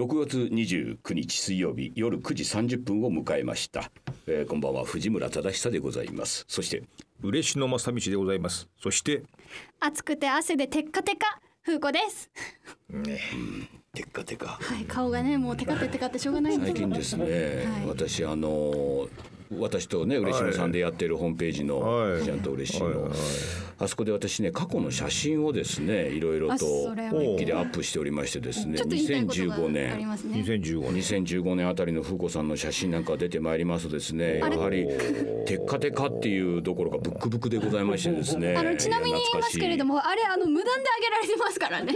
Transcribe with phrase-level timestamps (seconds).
[0.00, 3.90] 6月29日水曜日夜9時30分を迎えました、
[4.26, 4.82] えーこんばんは。
[4.82, 6.46] 藤村忠久でございます。
[6.48, 6.84] そして
[7.20, 8.66] 嬉野正道でございます。
[8.80, 9.24] そして
[9.78, 11.38] 暑くて汗でテッカテカ。
[11.62, 12.30] 風子です。
[13.92, 14.46] テッカテカ。
[14.46, 16.56] はい顔がねもうテカテテカってしょうがない。
[16.56, 17.86] んです最近ですね、はい。
[17.86, 19.06] 私あの
[19.58, 22.96] 私とね嬉野さんでやってるホームページのはい「ちゃんと嬉しいの」はい。
[22.96, 23.12] はい
[23.80, 26.66] あそこで私ね過去の写真をですねいろいろあと
[27.18, 30.40] 日記でアップしておりましてですねちょっと言いたいことが2015あり年ますね。
[30.40, 31.24] 2015年。
[31.24, 31.68] 2015年。
[31.68, 34.86] あたりの風子さんの写真なんか出てまいりますとですねやはり
[35.46, 41.94] テッカテカっていうどころかブックブクでございましてですねあのちなみに言いますけれどももあれあの無断であげられてますからね。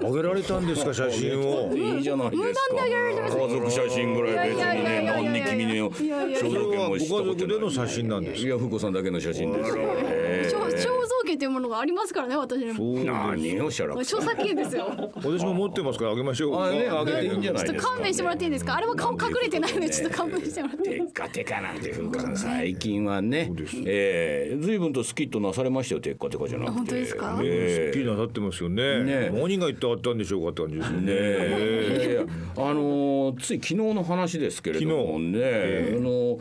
[0.02, 1.72] あげられたんですか写真を？
[1.74, 2.48] いいじゃないですか。
[2.48, 3.36] 無断であげられてます。
[3.36, 7.36] 家族写真ぐらい別にねいやいやいやいや何に君の肖像権も知ったご家ことない。
[7.36, 8.46] 族での写真なんです。
[8.46, 9.76] いや風子さんだけの写真ですよ。
[9.78, 10.48] え。
[10.50, 12.74] 肖肖像権というものがありますからね私にも。
[12.74, 14.00] そうえ何をしゃらく。
[14.00, 14.86] 著作権ですよ。
[15.16, 16.56] 私も持ってますからあげましょう。
[16.62, 17.92] あねあげていいんじゃないちょっとですか。
[17.92, 18.76] 勘弁してもらっていいですか？
[18.76, 23.52] あれは顔隠れてないのでちょっと勘弁してもらっていいテッカテカなんて風子さん最近はね。
[23.86, 27.40] ええ随分とスキッとなされましたよテッカテカじゃなくて本当ですか？
[27.42, 29.02] ええ好きなさってますよね。
[29.04, 29.30] ね。
[29.32, 31.06] 何が言ってあったんでしょうかって感じですよね。
[31.06, 32.26] ねえ。
[32.56, 36.38] あのつい昨日の話ですけれどもね、あの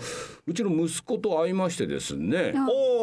[0.48, 2.95] うちの息子と会いましてですね、お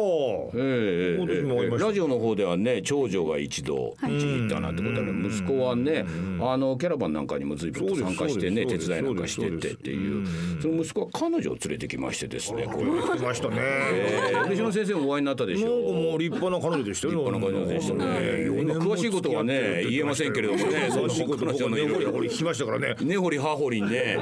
[1.77, 6.05] ラジオの方ではね長女が一度うちに行ったなんてことで、息子はね
[6.39, 10.61] あのキャラバンなんかにも随分と参加してね手伝いなんかしてってっていう。
[10.61, 12.85] その息子は彼女を連れてきましてですねこれ、
[13.17, 13.55] 来ましたね。
[13.59, 14.39] ええ。
[14.47, 18.05] 嬉野先生もお会いになったでしょなんかもう立派な彼女でしたよ立派な彼女でしたね。
[18.05, 22.95] 4年も詳しいことはね言えませんけれどもね詳しいこと彼女のいろいろこれ聞きましたからね。
[23.01, 24.17] 根掘り葉掘りね。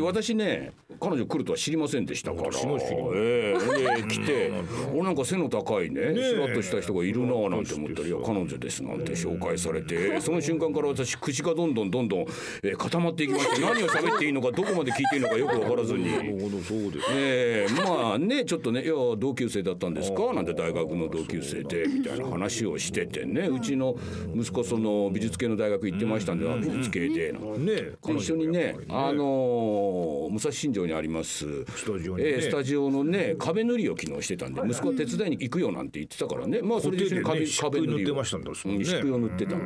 [0.00, 2.48] 私ね彼女来るとは知りませんでしたから。
[2.52, 3.22] 私も知りません。
[3.22, 3.56] え
[3.98, 4.50] えで来て
[4.92, 12.20] 俺なんか背の高いねスラッとした人がいるなぁなんて思ったら「いや彼女です」なんて紹介されて その瞬間から私口がどんどんどんどん
[12.62, 16.06] えー固まっていきまして何を喋っていいのかどこまで聞いていいのかよく分からずに。
[16.10, 23.96] なるほどそうですええまあねちょっとね「いや同級生だったんですか?」なんて大学の同級生でみたいな話をしててねうちの
[24.34, 27.38] 息子その美術系の大学行ってましたんで、あ美術系でね
[27.74, 31.64] で一緒にね、あのー武蔵新城にあります。
[31.64, 32.30] スタジオにね。
[32.30, 36.60] えースタジオのね壁塗りを昨日してたんで息子は手伝いに行くよなんて言ってたからね。
[36.62, 37.96] まあそれで一緒に壁,、ね壁塗りを。
[37.96, 38.78] 漆喰塗ってましたんだそうね。
[38.78, 39.58] うん漆喰を塗ってたの、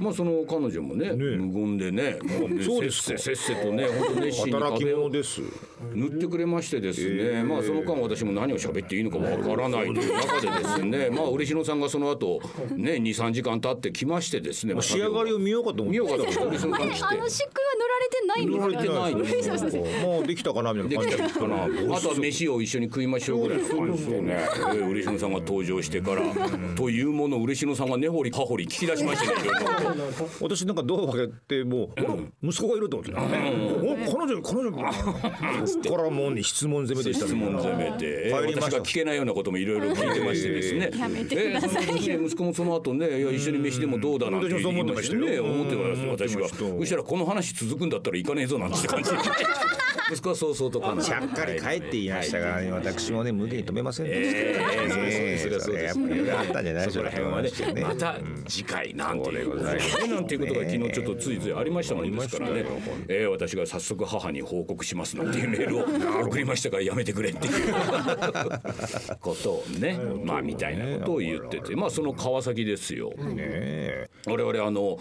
[0.00, 3.18] まあその彼女もね無言でねもうねそうですか。
[3.18, 5.40] せっせせっせとね本当熱心に壁を者です。
[5.94, 11.10] 塗ってくれましてですね、まあその間私も何を喋っていいのかわからないという中でですね。
[11.10, 12.40] まあ嬉野さんがその後
[12.76, 15.90] ね23時間経ってきましてですね、まあ仕上がりを見ようかと思って。
[15.90, 17.16] 見ようかと思って 嬉野さん来て
[18.30, 19.14] ないんです塗られてない
[20.04, 21.96] もうできたかなみたいでな感じな？
[21.96, 23.42] あとは飯を一緒に食いましょう。
[23.42, 24.38] ぐらいの感じでね。
[24.74, 26.22] えー嬉野さんが登場してから。
[26.76, 29.34] というものを嬉野さんが根掘り葉掘り聞き出しましてね
[30.40, 31.32] 私なんかドアを開け
[31.62, 31.90] ても
[32.42, 34.72] う、息子がいると思って、お彼女彼女。
[34.72, 40.50] からもうね質問攻めでした質問攻めて、私が聞けないようなこともいろいろ聞いてまして。
[40.50, 40.90] ですね。
[40.98, 41.84] やめてください。
[41.98, 45.20] 息子もその後ね、いや一緒に飯でもどうだなんて言いましたよ。
[45.26, 45.40] ね。
[45.40, 46.48] 思って思ってまた私が。
[46.48, 49.10] したようんそしたらこの話続くんだったら行かねえぞなんて感じ。
[49.10, 49.16] で。
[50.12, 51.02] 息子はそうそうとかな。
[51.02, 54.38] ちゃっかり帰って言いましたからね私もね無限に止めませんでした。
[54.38, 55.00] えーそ
[55.72, 57.82] うですそうぱりあったんじゃないでしそょうかこら辺はねね。
[57.82, 59.50] また次回なんていう。
[59.50, 62.64] ことなんていうことが昨日ちょっとついついありましたもんですからね、
[63.08, 67.74] えー私が早速母に報告しますなんていうメールを送りましたからやめてくれっていう。
[69.20, 73.10] ことをねまあみたいなことを言っててまあその川崎ですよ。
[73.10, 74.98] ね我々あの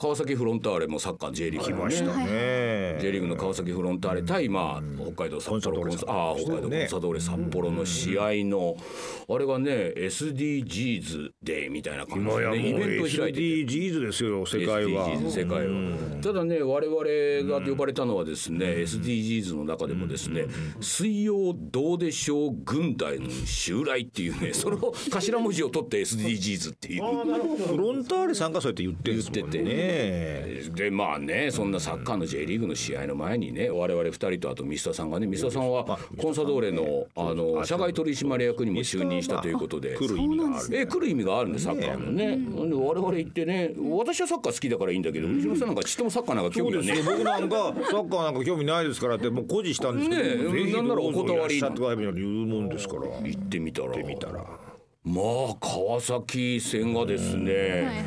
[0.00, 2.26] 川崎フロンターレもサッカー J リーグのね。
[2.30, 8.76] え J リーグの川崎フロンターレ対まあ北海道札幌コンサああ北海道コンサドーレ札幌の試合の
[9.28, 13.40] あれがね SDGs デーみたいな感じ今やもうでねイベントを開いてて。
[13.40, 15.06] SDGs ですよ世界は。
[15.08, 16.22] SDGs 世界は。
[16.22, 20.46] ただね我々が呼ばれたのはですね SDGs の中でもですね
[20.80, 24.78] 水曜どうでしょう軍隊の襲来っていうね その
[25.10, 27.02] 頭文字を取って SDGs っていう。
[27.02, 30.70] フロンターレさんがそうやって言ってるんですもん言っててね。
[30.74, 39.96] でまあねそんなサッカーの J リーグの試合の前にね我々2人とあとミスターさんがねミスターさんはコンサドーレのあの社外取締役にも就任したということで。
[39.96, 42.36] 来る意味があるえ来る意味があるんでサッカーのね。
[42.36, 46.86] で我々行ってね私はサッカー好きだからいいんだけど藤野さんなんかちっともサッカーなんか興味がね。
[46.86, 47.56] ですよ僕なんか
[47.90, 51.60] サッカーなんか興味ないですからってもう誇示したんですけど、ねなんならお断り。
[51.60, 53.02] 言うもんですから。
[53.02, 53.96] 行ってみたら。
[53.96, 54.44] 見たら。
[55.02, 58.04] まあ川崎戦がですね、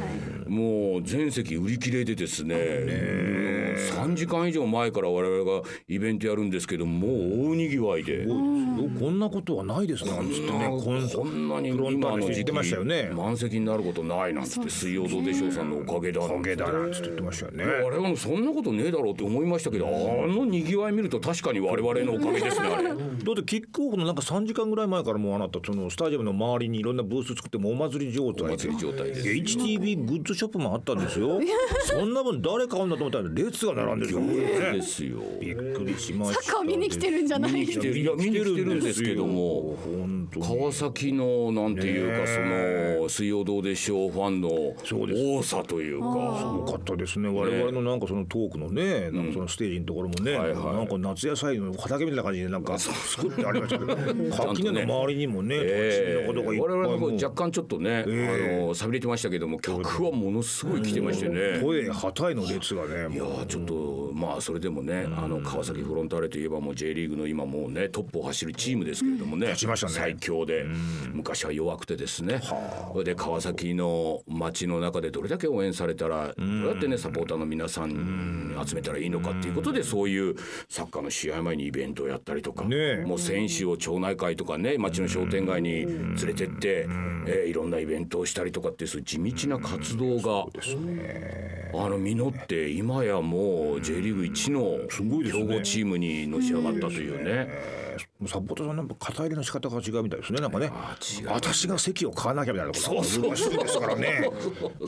[0.53, 8.25] もう全席売り切れでですね、うん3時間以上前から我々がイベントやるんですけどもう大にぎわいで。
[8.25, 8.33] こ
[9.09, 13.11] んなことはないですなんつってねこんこんなに今の時期言ってましたよね。
[13.13, 17.65] 満席になることないなんつって「水曜どうでしょう」さんのおかげだおかげだなんつって言ってましたよね。
[17.65, 19.89] 我々もそんなことねえだろうって思いましたけどあ
[20.27, 22.89] のにぎわい見ると確かに我々のおかげですねあれ。
[22.89, 31.39] だってキックオフのなんか3時間ぐらい前からもうあなたそのスタジアムの周りにいろんなブース作ってもうお祭り状態お祭り状態です HTV グッズショップもあったんですよ。
[31.85, 35.19] そんな分誰買うんだと思ったら列が並んでるですよ。
[35.39, 36.41] びっくりしました。
[36.41, 37.53] サッカー見に来てるんじゃない？
[37.53, 39.77] 見に来てるいや見に来てるんですけども。
[39.83, 42.39] 本当に川崎のなんていうかそ
[43.03, 44.49] の水曜どうでしょうファンの
[44.83, 45.21] そうです。
[45.23, 46.07] 多さというか。
[46.07, 47.29] 多かったですね。
[47.29, 50.75] 我々のなんかそのトークのねなんかそのステージのところもね、はいはい。
[50.75, 53.95] なんか夏野菜の畑みたいな感じでなんか作ってありましたけど。
[54.35, 56.27] 垣根の周りにもねええ。
[56.27, 61.59] 土地のことがいっぱい我々もう若干ちょっとね、えあの寂れてましたけども客はものすごい来てましてね。
[61.61, 69.93] 声旗への列がねいやちょっとまあそれでもね、あの川崎フロンターレといえばもう J リーグの今もうねトップを走るチームですけれどもね,、立ちましたね。
[69.93, 70.65] 最強で、
[71.13, 72.41] 昔は弱くてですね。
[72.41, 80.35] それで川崎の街の中でどれだけ応援されたら、どうやってねサポーターの皆さんに集めたらいいのかっていうことで、そういう
[80.69, 86.87] サッカーの試合前にイベントをやったりとか、もう選手を町内会とかね町の商店街に連れてって、
[87.27, 90.45] えーいろんなイベントをしたりとかっていうそういう地道な活動が、
[91.75, 97.47] あの実って今やもう J リーグ一の強豪チームにのし上がったというね。
[98.27, 100.71] サポーターさんなんか肩入れの仕方が違うみたいですねなんかね。
[101.25, 104.29] 私が席を買わなきゃみたいなことが難しいですからね。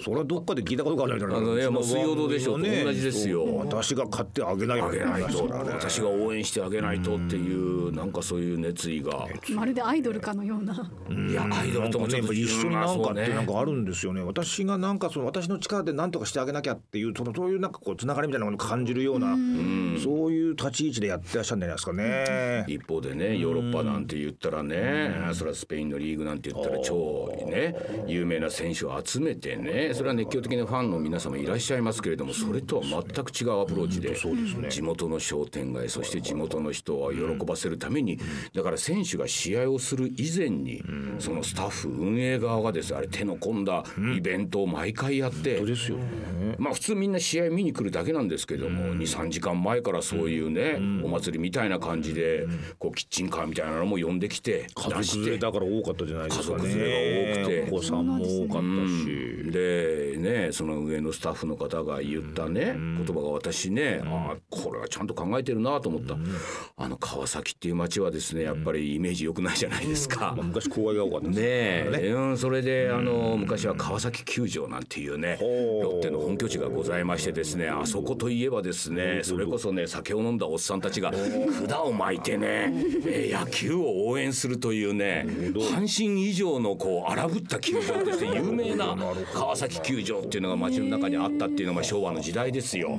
[0.04, 1.38] それはどっかで聞いたことがあるみたいな。
[1.38, 3.46] あのねもう水曜どうでしょうと同じですよ。
[3.46, 3.60] そう。
[3.60, 5.48] 私が買ってあげなきゃあげないと。
[5.48, 9.28] 私が応援してあげないとっていうなんかそういう熱意が。
[9.50, 10.74] まるでアイドルかのような。
[11.28, 14.22] いやアイドルともちょっと一緒になんかってなんかかあるんですよね。
[14.22, 19.36] 私がなんかその私の力で何とかしてあげなきゃっていうそのそういうなんかこうつながりみたいなものを感じるような
[20.04, 22.66] そういう立ち位置でやってらっしゃるんじゃないですかね。
[22.68, 27.76] 一方でねヨーロッパなんて言ったらねそれはスペインのリーグなんて言ったら超ね
[28.08, 34.16] 有名な選手を集めてねそれは熱狂的なファンの皆様いらっしゃいますけれどもそれとは全く違うアプローチで
[34.70, 38.20] 地元の商店街そして地元の人を喜ばせるために
[38.54, 40.84] だから選手が試合をする以前に
[41.20, 43.84] そのスタッフ運営側がですねあれ手の込んだ
[44.16, 45.60] イベントを毎回やって。
[46.58, 52.48] まあ普通みんな試合見に来るだけなんですけども23時間前からそういうねお祭りみたいな感じで
[52.80, 55.16] こうキッチンカーみたいなのも呼んできて家出して。
[55.20, 56.64] 族連れだから多かったじゃないですかね。
[56.64, 57.72] 家族連れが多くて。
[57.72, 59.52] お子さんも多かったし。
[59.52, 66.18] でねその上のスタッフの方が言ったね言葉が私ねああこれはちゃんと考えてるなと思った。
[66.76, 70.34] あの川崎っていう街はですねやっぱりイメージ良くないじゃないですか。
[70.36, 70.46] まあ。
[70.46, 71.36] 昔公愛が多かったね。
[71.38, 81.14] え、うん、それであの昔は川崎球場なんていうねロッテの本拠地がございましてですねあそこといえばですねそれこそね酒を飲んだおっさんたちが
[81.68, 82.74] 管を巻いてね、
[83.06, 88.96] えー野球を応援するというね阪神以上のこう荒ぶった球場として有名な
[89.34, 92.98] 川崎球場っていうのが街の中にあったっていうのが昭和の時代ですよ。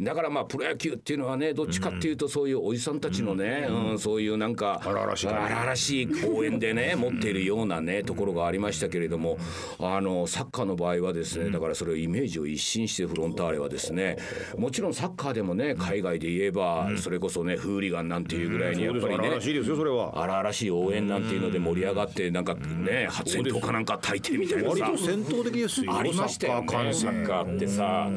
[0.00, 3.98] だからまあプロ野球っていうのはねどっちかっていうとそういうおじさんたちのね、うん。
[3.98, 6.08] そういうなんか荒々しい。
[6.26, 9.38] 応援でね持っているようなねところがありましたけれども
[9.78, 14.16] あのサッカーの場合はですねだからそれをイメージを一新してフロンターレはですね
[14.56, 20.22] もちろんサッカーでもね海外で言えばそれこそねフーリガンなんていうぐらいにやっぱりねそうです荒々しいですよそれは。
[20.22, 24.68] 荒々しい応援なんていうので盛り上がってなんかね発煙筒かなんか焚いてみたいなさ。
[24.70, 25.96] 割と戦闘的ですよ。
[25.96, 26.68] ありましたよね。
[26.68, 27.00] サッカー観戦。
[27.00, 28.10] サッカーってさ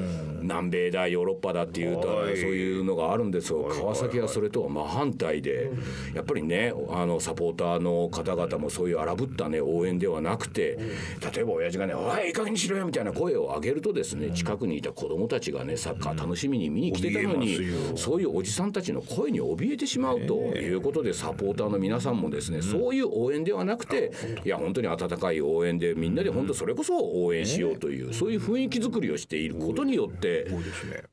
[0.46, 3.64] 南米だヨーロッパだっていうとそうはいいうのがあるんですよ。
[3.70, 5.70] 川崎はそれとは真反対で
[6.14, 10.78] やっぱりねあのサポーターの方々もそういう荒ぶったね応援ではなくて
[11.34, 17.58] 例えば親父がね「おいいい加減にしろよ」みたいな声を上げるとですね近くにいた子供たちがねサッカー楽しみに見に来てたのに
[17.96, 24.12] そういうおじさんたちの声に怯えてしまうということでサポーターの皆さんもですねそういう応援ではなくて
[24.44, 30.35] いや本当に温かい応援でみんなで本当それこそ応援しようというそういう雰囲気作りをしていることによって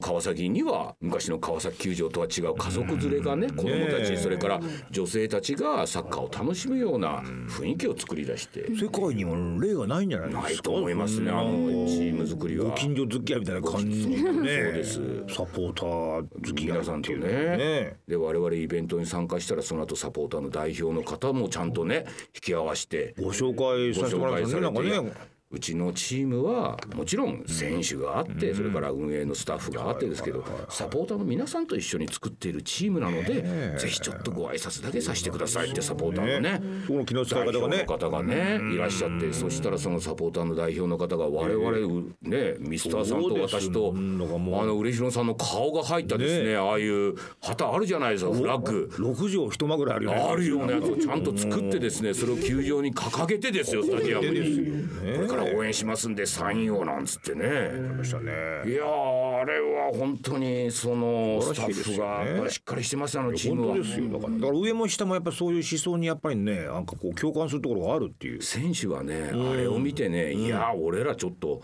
[0.00, 4.60] 川崎には昔の川崎球場とは違う家族連れがね子供たちそれから
[4.90, 10.42] 女性たちがサッカーを楽しむような雰囲気を作り出して世界にも例がないんじゃないですか？
[10.42, 11.50] ないと思いますねあの
[11.86, 12.74] チーム作りはご。
[12.74, 14.22] 近所付き合いみたいな感じでね。
[14.22, 17.96] そうですサポーター付き合い皆さんとねね。
[18.08, 24.60] で我々イベントに参加したらその後サポーターの代表の方もちゃんとね引き合わせてご紹介させてもらいますね。
[24.60, 25.31] なんかね。
[25.52, 33.42] うちのチームはもちろん選手があってそれから運営のスタッフがあってですけどサポーターの皆さんと一緒に作っているチームなので
[33.78, 37.76] ぜひちょっとご挨拶だけさせてくださいってサポーターのねその気の使い方がね。
[37.76, 46.56] 代表の方がねいらっしゃってそしたらそのサポーターの代表の方が我々ねミスターさんと私とあの嬉野さんの顔が入ったですね。
[46.56, 48.90] ああいう旗あるじゃないですかフラッグ。
[48.98, 50.20] 六畳一間ぐらいあるよね。
[50.30, 54.72] あるようなやつをちゃんと作ってですねそれを球場に掲げてですよスタジアムに。
[55.16, 57.44] これから応援しますんでサインをなんつってね。
[57.44, 63.76] いやーあれは本当にそのスタッフがしっかりしてますよあのチームは。
[63.76, 64.08] ですよ。
[64.08, 68.42] だからだから上も下もやっぱそういう思想にやっぱりねなんかこう共感するところがあるっていう。
[68.42, 71.62] 選手はねあれを見てねいやー俺らちょっと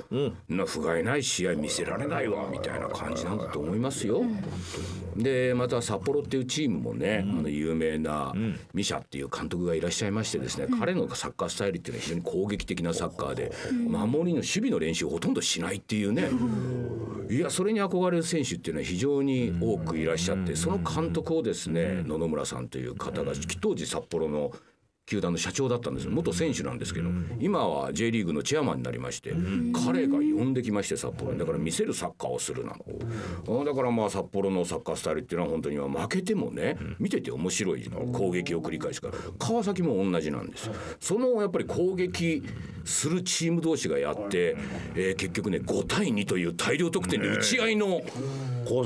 [0.48, 4.22] な不甲斐ない試合見せられないわみたいな感じなんだと思いますよ。
[5.16, 8.32] でまた札幌っていうチームもね、あの有名な
[8.72, 16.28] ミシャっていう監督がいらっしゃいましてですね、彼のサッカースタイルっていうのは非常に攻撃的なサッカーで、守りの守備の練習をほとんどしないっていうね、
[17.30, 24.52] いやそれに憧れる選手っていうのは非常に多くいらっしゃって、その監督をですね野々村さんという方が当時札幌の
[25.08, 26.10] 球団の社長だったんですよ。
[26.10, 27.08] 元選手なんですけど、
[27.40, 29.32] 今は J リーグのチェアマンになりまして、
[29.86, 31.38] 彼が呼んできまして札幌に。
[31.38, 32.76] だから見せるサッカーをするな
[33.46, 39.14] の、だからまあ札幌のサッカースタイルっていうのは本当には負けてもね、見てて面白い攻撃を繰り返すから。
[39.38, 40.74] 川崎も同じなんですよ。
[41.00, 42.42] そのやっぱり攻撃
[42.84, 44.56] するチーム同士がやって、
[44.94, 48.00] えー結局ね5対2という大量得点で打ち合いの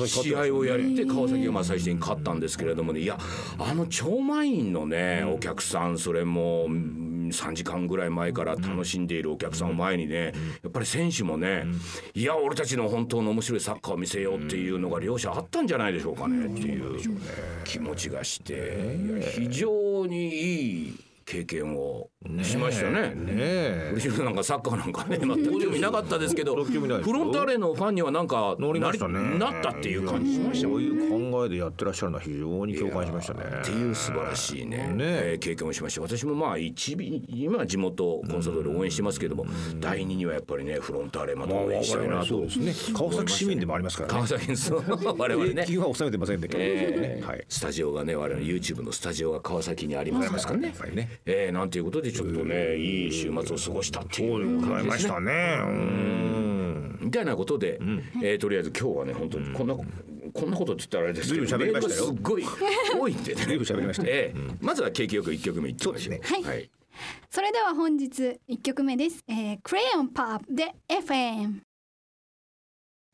[0.07, 3.01] 試合をやって川崎がまあ最終的に勝ったんですけれどもね。
[3.01, 3.19] いや
[3.59, 11.65] あの超満員のねお客さんそれもうん3時間ぐらい前から楽しんでいるお客さんを前にねやっぱり選手もね
[12.15, 17.01] いや俺たちの本当の面白いサッカーを見せようっていうのが両者あったんじゃないでしょうかねっていう
[17.65, 18.97] 気持ちがして
[19.35, 20.95] 非常にいい
[21.33, 22.11] 経験を
[22.43, 23.15] しましたね。
[23.15, 23.91] ねえ。
[23.95, 28.95] 嬉野なんかサッカーなんかね全く興味なかったですけどフロンターレのファンにはなんかなりなっ
[29.63, 33.45] たっていう感じしましたそういう考えでやってらっしゃるのは非常に共感しましたね。
[33.63, 35.37] っていう素晴らしいねねえ。
[35.37, 36.03] ー経験をしました。
[36.03, 36.99] 私もまあ一尾
[37.29, 39.47] 今は地元コンサドーレ応援してますけども
[39.81, 42.43] 第二にはやっぱりねフロンターレまた応援したいなと。
[42.93, 44.15] 川崎市民でもありますからね。
[44.15, 45.65] 川崎の 我々ね。
[45.79, 47.23] は納めてませんでけね。
[47.25, 47.45] はい。
[47.49, 50.69] スタジオがね我々の YouTube のスタジオが川崎にありますからね。
[50.69, 55.59] やっぱりねえーなんていうことでちょっとねいい週末を過ごしたっていそうでございましう感じですねたね。
[55.61, 56.99] うん。
[57.03, 57.79] みたいなことで、
[58.23, 62.13] えーとりあえず今日はね本当にこんな、こんなことって言ったらあれですけど喋りましたよ。
[62.13, 62.45] メールがすっごい
[63.01, 63.43] 多いんでね。
[63.45, 64.09] 喋りましたよ。
[64.13, 64.57] ええ。
[64.61, 66.15] まずは景気よく一曲目いってみましょう。
[66.15, 66.49] そうですね。
[66.49, 66.71] はい。
[67.31, 71.61] それでは本日一曲目です、えー、クレヨンパープで FM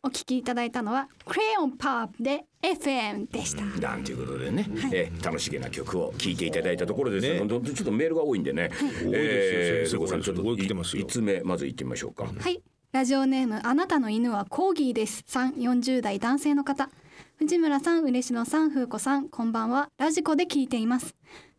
[0.09, 8.71] お聞きいただいたのはクレヨンパープで FM でした、なんていうことでね、えー楽しげな曲を聴いていただいたところですね、ちょっとメールが多いんでね、
[9.13, 11.03] えー、先生そこさんちょっと来てますよ。
[11.03, 12.63] いつ目まず行ってみましょうか、はい。
[12.93, 15.25] ラジオネームあなたの犬はコーギーです。
[15.27, 16.89] さん40代男性の方。
[17.37, 19.91] 藤村さん嬉野さん風子さんこんばんは。
[19.99, 21.15] ラジコで聞いています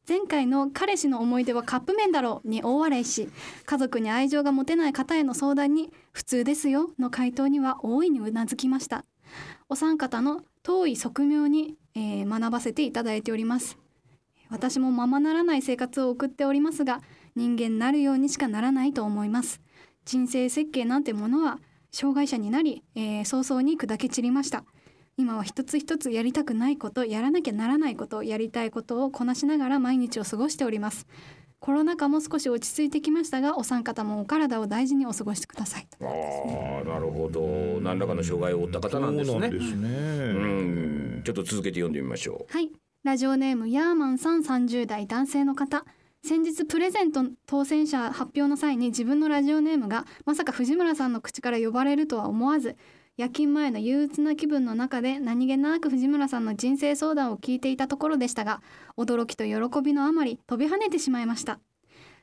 [0.10, 3.30] 前回の彼氏の思い出はカップ麺だろうに大笑いし
[3.68, 9.06] 家族に愛情が持てない方への相談に普通ですよの回答には大いにうなずきました。
[9.70, 13.78] お三方の遠い側面に、えー学ばせていただいております。
[14.50, 17.02] 私もままならない生活を送っておりますが
[17.36, 19.62] 人間なるようにしかならないと思います。
[20.06, 21.60] 人生設計なんてものは
[21.92, 24.64] 障害者になり、えー早々に砕け散りました。
[25.20, 31.08] 今は一つ一つやりたくないことやらなきゃならないことやりたいことをこなしながら毎日を過ごしております。
[31.60, 35.88] コロナ禍も少し落ち着いてきましたがお三方もお体を大事にお過ごしください。
[36.00, 37.42] ああなるほど。
[37.82, 39.32] 何らかの障害を負った方なんですね。
[39.34, 39.90] そうなんですね。
[39.90, 40.46] う
[41.18, 41.22] ん。
[41.26, 42.72] ちょっと続けて読んでみましょはい。
[43.04, 45.84] ラジオネームヤーマンさん30代男性の方。
[46.24, 52.78] 先日プレゼント当選者発表の際に自分のラジオネームがまさか藤村さんの口から呼ばれるとは思わず
[53.20, 58.62] 夜勤前の憂鬱な気分の中で何気なく藤村さんの人生相談を聞いていたところでしたが
[58.96, 61.60] 驚きと喜びのあまり飛び跳ねてしまいました。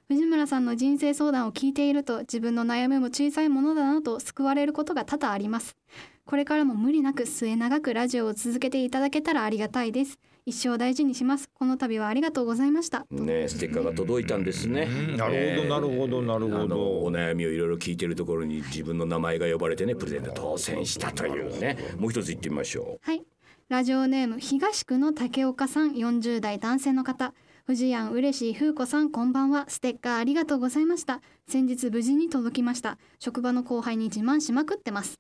[0.09, 5.77] 藤村さんの人生相談を聞いていると自分の悩みも小さいものだなと救われることが多々あります。
[6.25, 10.19] これからも無理なく末永くラジオを続けていただけたらありがたいです。
[10.49, 11.51] 一生大事にします。
[11.53, 13.05] この度はありがとうございました。
[13.11, 14.87] うねステッカーが届いたんですね。
[15.17, 17.01] なるほどなるほどなるほど。
[17.01, 21.77] お悩みをいろいろ聞いてるところに自分の名前が呼ばれてねプレゼント当選したというね。
[21.99, 23.25] もう一つ言ってみましょはい。
[23.69, 27.35] ラジオネーム東区の竹岡さん40代男性の方。
[27.67, 29.65] 藤やん嬉しい風子さんこんばんは。
[29.67, 31.23] ステッカーありがとうございました。
[31.49, 32.99] 先日無事に届きました。
[33.19, 35.19] 職場の後輩に自慢しまくってます。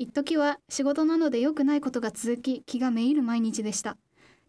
[0.00, 3.96] 一時は仕事なので良くないことが続き気がめいる毎日でした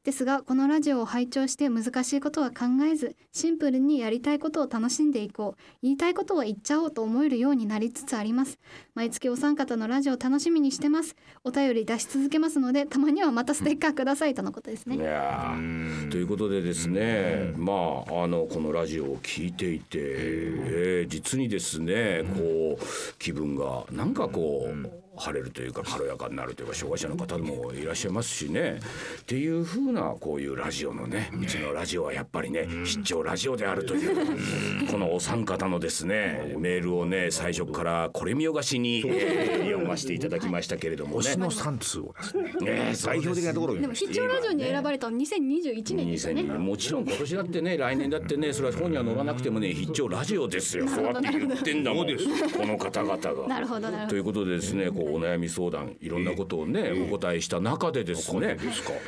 [0.06, 5.62] ですがこのラジオを拝聴して難しいことは考えずシンプルにやりたいことを楽しんでいこう。
[5.82, 8.60] 言いたいことは言っちゃおうと思えるようになりつつあります。
[8.94, 11.16] 毎月お三方のラジオを楽しみにしてます。
[11.44, 14.98] お便り出し続けますのでたまにはまたステッカーくださいとのことですね。
[14.98, 16.12] いやー。
[16.12, 17.74] ということでですね、ま
[18.08, 25.05] ああのこのラジオを聞いていて、えー実にですねこう気分がなんかこう。
[25.18, 28.80] 晴れるというか軽やかになるというか障害者の方もいらっしゃいますしね。
[29.22, 41.36] っていうふうなこういうラジオのねうちのラジオはやっぱりね必聴ラジオであるというこのお三方のですねメールをね最初からこれ見よがしにえー読ませていただきましたけれどもね。
[41.36, 42.94] の3通をですね。
[43.06, 46.42] 代表的なところをでも必聴ラジオに選ばれたの2021年ですよね。
[46.44, 50.88] 2002もちろん今年だってね来年だってねそれは本には載らなくてもね必聴ラジオですよ。
[50.88, 52.08] そうやって言ってんだもん。
[52.08, 52.12] こ
[52.66, 53.48] の方々が。
[53.48, 54.10] なるほどなるほど。
[54.10, 58.58] ということでですねこうお悩み相談いろんなことをねお答えした中でですね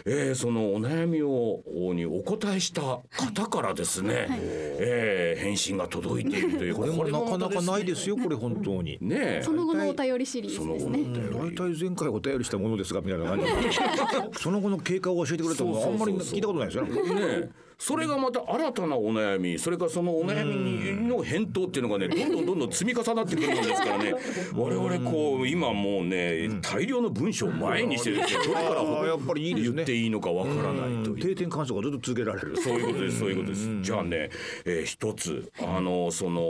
[0.06, 1.64] えーそのお悩みを
[1.94, 8.98] にお答えした方からですねえー返信が届いているというこれもなかなかないでですよこれ本当に。
[9.02, 9.42] ねえ。
[9.44, 11.00] その後のお便りシリーズですね。
[11.34, 13.52] 大体前回お便りしたものですがみたいな感じで。
[14.40, 17.50] その後の経過を教えてくれたのあんまり聞いたことないですよね。
[17.80, 24.14] それがまた新たなお悩みそれからそのお悩みの返答っていうのがねどんどんどんどん積み重なってくるもんですからね。
[24.56, 29.76] 我々こう今もうね大量の文章を前にしてですねどこからあーやっぱりいいですね。
[29.76, 31.18] 言っていいのかわからないという。
[31.20, 32.58] 定点観測がずっと続けられる。
[32.58, 33.82] そういうことですそういうことです。
[33.82, 34.30] じゃあね、
[34.66, 36.42] えー一つあのその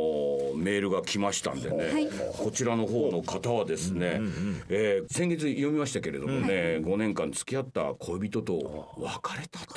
[0.56, 2.08] メールが来ましたんでね、はい。
[2.38, 4.22] こちらの方の方はですね、
[4.70, 9.76] えー先月読みましたけれどもね、5年間付き合った恋人と別れたと。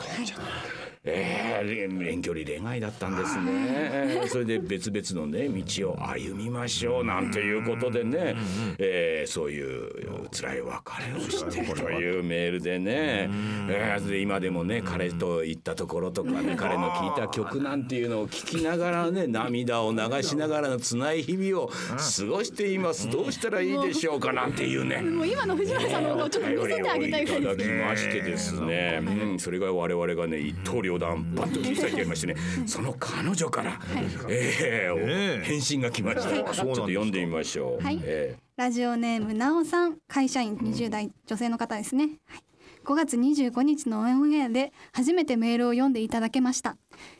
[1.04, 8.36] えー遠距離恋愛だったんですね、えーそれで別々のね道を歩みましょうなんていうことでね、
[8.78, 13.28] えーそういう辛い別れをしてというメールでね、
[13.68, 23.10] えーで今でもね彼と行ったところとかね彼の聴いた曲なんていうのを聞きながらね涙を流しながらの辛い日々を過ごしています。
[23.10, 25.00] どうしたらいいでしょうかなんていうね。
[25.00, 33.80] もう今の藤原さんの方をちょっと見せてあげたいぐらいただきましてですね、うん、それが我々がね一刀両断バッと切り裂いてやりましてね、その彼女から、
[34.28, 38.00] えー返信が来ました、ちょっと読んでみましょう、はい。
[38.02, 42.42] えラジオネームなおさん会社員20代女性の方ですね、はい、
[42.84, 46.76] 5月25日のオンエアで初めてメールを読んでいただけました。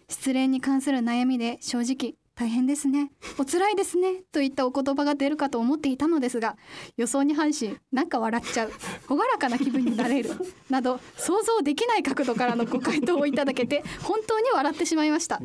[0.08, 3.10] 失恋に関する悩みで正直大変ですね。
[3.38, 4.22] お辛いですね。
[4.32, 6.56] といったお言葉が出るかと思っていたのですが
[6.96, 8.72] 予想に反しなんか笑っちゃう。
[9.10, 10.30] 朗らかな気分になれる。
[10.70, 15.38] など想像できない角度からのご回答をいただけて本当に笑ってしまいました。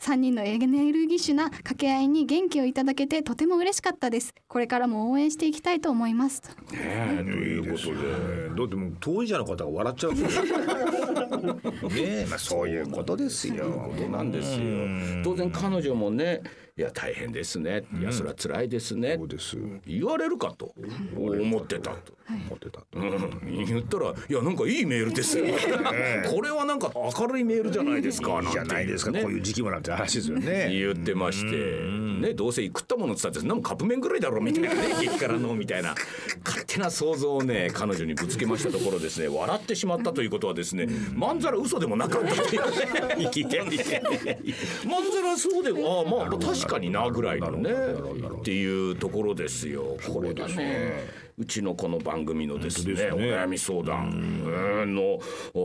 [0.00, 4.34] 3人のエネルギッシュな掛け合いに元気をいただけてとても嬉しかったです。
[4.46, 6.42] これからも応援していきたいと思います。
[6.68, 8.48] ーねえということで。
[8.54, 10.14] だってもう当事者の方が笑っちゃう。
[11.88, 13.64] ねえ、まあそういうことですよ。
[13.64, 14.64] ことなんですよ。
[15.24, 16.46] 当然彼女もね it.
[16.76, 17.84] いや大変ですね。
[18.00, 19.14] いやそれは辛いですね。
[19.16, 19.56] そうです。
[19.86, 20.74] 言われるかと。
[21.16, 21.92] 思ってた。
[21.92, 22.14] と。
[22.28, 22.80] 思ってた。
[22.94, 25.44] うん、言ったら「いやなんかいいメールですよ」
[26.34, 29.12] これはなんか明るいメールじゃないですか」じゃないですか。
[29.12, 30.70] こういう時期もなんて話ですよね。
[30.72, 35.94] 言ってまして、ね、どうせ食ったものって言ったってなんかカップ麺ぐらいだろうみたいなね激辛のみたいな。
[36.44, 39.28] 勝手な想像をね彼女にぶつけましたところですね。
[39.28, 44.40] 笑ってしまったということはですねまんざら嘘でもなかったっていうね。
[44.84, 47.70] まんざらそうでああまあ確かになぐらいのね
[48.40, 51.24] っていうところですよこれだね。
[51.36, 54.94] うちのこの番組のですねお悩み相談うん。
[54.94, 55.18] の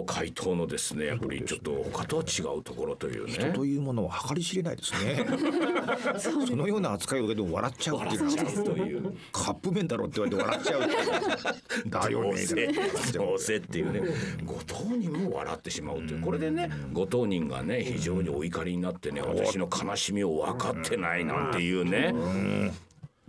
[0.06, 3.52] 回答のですねやっぱりちょっと他とは違うところというね。
[3.54, 5.26] というものは計り知れないですね。
[6.18, 9.14] そのような扱いを受けても笑っちゃうっという。
[9.32, 11.90] カップ麺だろって言われて笑っちゃう。
[11.90, 12.30] だよね。
[12.30, 12.68] どうせ
[13.14, 14.02] どうせっていうね。
[14.46, 16.22] ご当人も笑ってしまうという。
[16.22, 22.14] これでねご当人がね非常にお怒りになってね私の悲しみを分かってないなんていうね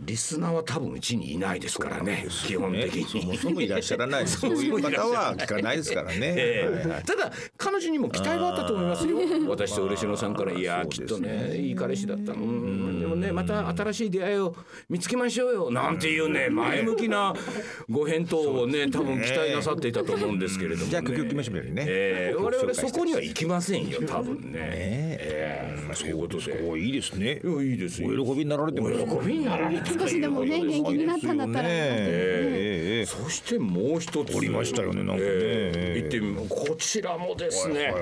[0.04, 3.22] リスナーは多分うちにいないですからね基本ね的に。
[3.22, 4.26] そもそもいらっしゃらない。
[4.28, 6.18] そういう方は聞かないですからね。
[6.20, 9.18] ええただ彼女にも期待はあったと思いますよ。
[9.48, 13.00] 私と嬉野さんから「いやきっとねいい彼氏だったうん。
[13.00, 14.54] でもねまた新しい出会いを
[14.88, 17.34] 見つけましょうよ」なんていうね前向きな
[17.88, 21.84] ご返答をね多分期待なさっていたと思うみですけれども、ね、じゃあ曲行きましょうよね。
[21.86, 22.34] ええ。
[22.34, 24.52] 我々そこには行きませんよ多分ね。
[24.54, 25.18] え。
[25.20, 25.94] ええ。
[25.94, 26.60] そういうことで。
[26.66, 27.40] おいいですね。
[27.44, 28.94] いやいいです喜びになられてます。
[28.94, 33.06] お喜びになられて少しでもね元気になったんだったらえええええ。
[33.06, 35.20] そしてもう一つおりましたよねなんかね。
[35.22, 37.92] えー行ってみこちらもですね、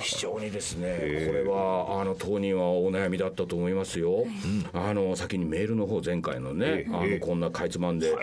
[0.00, 4.26] 非常にですね、これはあの当人はお悩みだったと思いますよ。
[4.72, 8.14] あの先にメールの方前回のね、あのこんなかいつまんで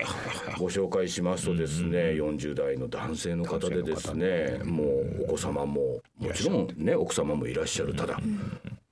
[0.57, 8.19] ご紹介しますとですね、40代の男性の方でですね、もうお子様ももちろんね奥様もいらっしゃるただ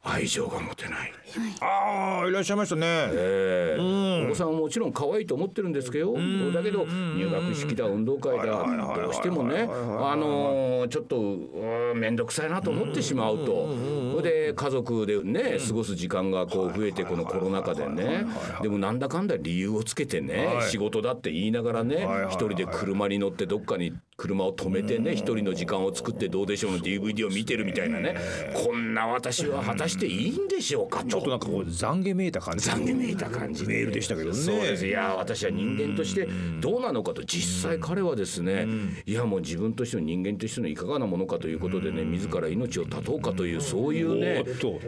[0.06, 1.14] 愛情が持てない。
[1.62, 2.86] ああいらっしゃいましたね。
[2.86, 4.26] ええ。
[4.26, 13.70] お子さんはもちろん可愛いと思ってるんですけど、だけど入学式だ運動会だどうしてもねあのーちょっとうん面倒くさいなと思ってしまうと。
[14.18, 18.26] それで家族でね過ごす時間がこう増えてこのコロナ禍でね。
[18.62, 20.70] でもなんだかんだ理由をつけてねはい。
[20.70, 28.16] 仕事だって言いながらね一人で車に乗ってどっかに車を止めてね一人の時間を作ってどうでしょうの DVD を見てるみたいなね。
[28.54, 32.70] こんな私は果たしていいんでしょうかちょっとなんかこう懺悔めいた感じ。
[32.70, 34.36] 懺悔めいた感じメールでしたけどね。
[34.36, 34.88] そうです。
[34.88, 36.28] いや私は人間として
[36.60, 38.68] どうなのかと実際彼はですね
[39.06, 44.80] いやもう自分としての人間としてのいかがなものかということでね自ら命を絶とうかというそういうねおっと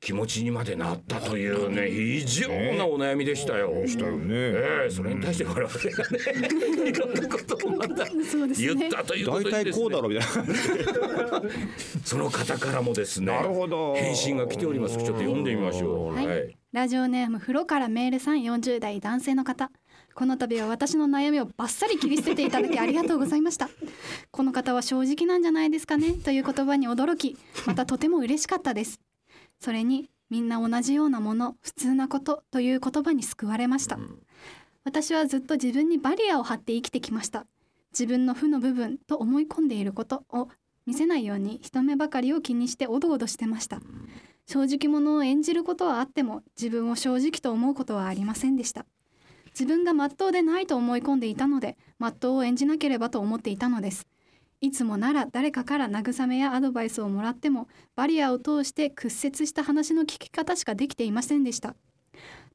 [0.00, 3.72] 気持ちにまでなったというね非常なお悩みでしたよ。
[3.86, 4.34] したよね。
[4.34, 8.04] ええそれに対して我々がねいろんなことをまた
[8.56, 9.82] 言ったというこ大とでですね。
[9.82, 11.50] 体こうだろうみたいな
[12.04, 13.94] その方からもですねなるほど。
[13.94, 14.96] 返信が来ております。
[14.96, 16.14] ちょっと読んでみましょう。
[16.14, 16.26] はい。
[16.26, 16.56] はい。
[16.72, 19.70] ラジオネーム風呂からメールさん40代男性の方。
[20.14, 23.68] この度は私の悩みをバッサリ切り捨てていただきありがとうございました。
[24.30, 26.12] この方は正直なんじゃないですかね。
[26.12, 29.00] という言葉に驚きまたとても嬉しかったです
[29.60, 33.98] それにみんな同じようなもの普通なことという言葉に救われました。
[34.84, 37.46] 私はずっと自分にバリアを張って生きてきました。
[37.92, 40.48] 自分の負の部分と思い込んでいることを
[40.86, 43.80] 見せないように人目ばかりを気にしておどおどしてました。
[44.46, 48.86] 正直者を演じることはあっても自分を正直と思うことはありませんでした。
[49.58, 54.06] 自分が真っ当でないと思い込んでいたので真っ当を演じなければと思っていたのです
[54.60, 61.74] いつもなら誰かから慰めやアドバイスをもらってもバリアを通して屈折した話の聞き方しかできていませんでした。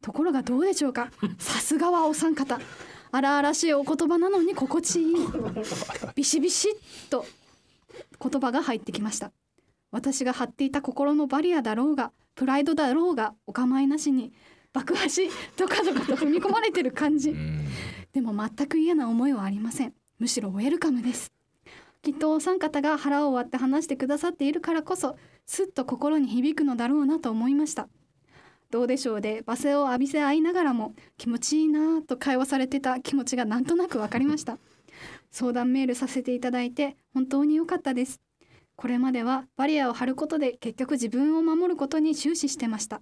[0.01, 1.11] ところがどうでしょうか？
[1.37, 2.59] さすがはお三方。
[3.11, 5.15] 荒々しいお言葉なのに心地いい。
[6.15, 7.25] ビシビシッと
[8.19, 9.31] 言葉が入ってきました。
[9.91, 14.33] 私が張っていた心のバリアだろうがプライドだろうがお構いなしに
[14.73, 17.35] 爆破しどかどかと踏み込まれてる感じ。
[18.11, 19.93] でも全く嫌な思いはありません。
[20.17, 21.31] むしろウェルカムです
[22.01, 27.87] きっとお三方が腹を割って話してくださっているからこそすっと心に響くのだろうなと思いました。
[28.71, 34.57] どうでしょうで罵声を浴びせ合いながらも気持ちいいなぁと会話されてた気持ちがなんとなくわかりました。
[35.29, 38.19] 相談メールさせていただいて本当に良かったです。
[38.75, 43.01] これまではバリアを張ることで結局自分を守ることに終始してました。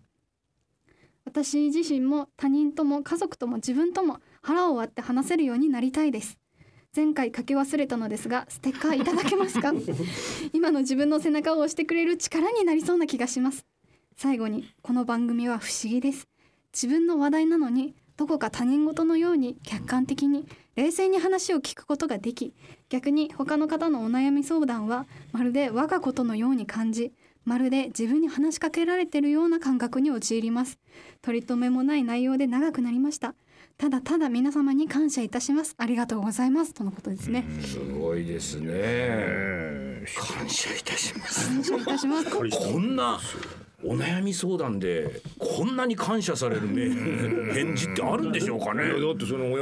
[1.24, 6.39] 私自身も他人とも家族とも自分とも腹を割って話せるようになりたいです。
[6.96, 9.72] 前回書き忘れたのですがステッカーいただけますか？
[10.54, 13.66] 今の自分の背中を押してくれる力になりそうな気がします。
[14.16, 16.28] 最後にこの番組は不思議です。
[16.74, 22.54] 自分の話題なのにどこか他人事のように客観的に冷静に話を聞くことができ
[22.90, 27.14] 逆に他の方のお悩み相談はまるで我がことのように感じ
[27.46, 30.80] まるで自分に話しかけられているような感覚に陥ります。
[31.22, 33.36] 取り留めもない内容で長くなりました
[33.80, 40.04] ただただ皆様に感謝いたしますありがとうございますとのことですねすごいですね。
[40.38, 41.48] 感謝いたします。
[41.50, 43.18] 感謝いたしますこんな
[43.84, 48.84] お悩み相談でこんなに感謝される返事ってあるんでしょうかね？
[48.84, 49.58] だってそのおおお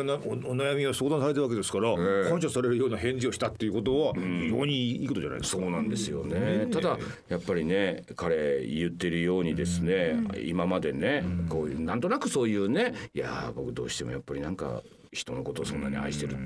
[0.56, 5.62] 悩みが相談されてるわけですから、え感謝されるような返事をしたっていうことは非常にいいことじゃないですか。
[5.62, 6.68] そうなんですよね。
[6.72, 6.98] ただ
[7.30, 14.82] やっぱりね彼言ってるようにですね、今までねこういうなんとなくそういうねいやー僕どうしてもやっぱりなんか
[15.18, 16.38] 人のことをそんなに愛してる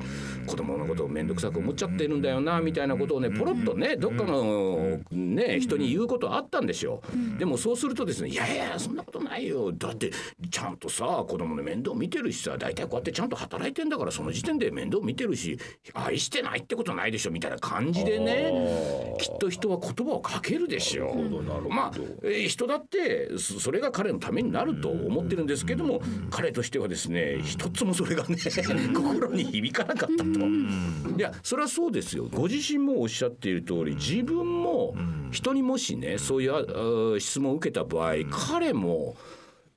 [0.47, 7.01] 子供のことを面倒くさく思っちゃってるんだよなみたいなことをねポロッとねどっかのね人に言うことあったんでしょ
[7.35, 7.39] う。
[7.39, 9.71] でもそうするとですねいやいやそんなことないよ。
[9.73, 10.11] だって
[10.49, 15.57] ちゃんとさ子供の面倒見てるしさ大体こうやってちゃんと働いてんだからその時点で面倒見てるし
[15.93, 21.11] 愛してないってことないでしょみたいな感じでねきっと人は言葉をかけるでしょ。
[21.11, 21.69] う。
[21.69, 21.91] まあ
[22.23, 30.23] えー人だってそそれが彼のためになると思ってるんですけども彼としてはですね一つもそれがね心に響かなかったと。
[30.23, 32.27] いやそれはそうですよ。
[32.31, 34.95] ご自身もおっしゃっている通り自分も
[35.31, 39.15] 人にもしねそういう質問を受けた場合彼も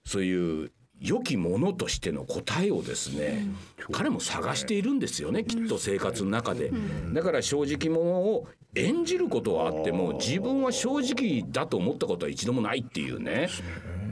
[0.04, 0.70] そういう
[1.00, 3.46] 良きものとしての答えをですね、
[3.92, 6.72] 彼も探しているんですよねきっと生活の中で、
[7.12, 13.48] だから正直者を演じることはあっても自分は正直だと思ったことは一度もないっていうね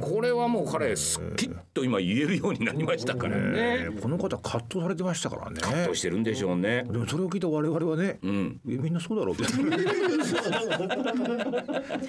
[0.03, 3.89] これはもう彼すっきりと今言えるようになりましたからね。
[4.03, 5.61] この方葛藤されてましたからね。
[5.61, 6.85] 葛藤してるんでしょうね。
[6.85, 8.61] でもそれを聞いた我々はね、ん。
[8.69, 9.45] えみんなそうだろうって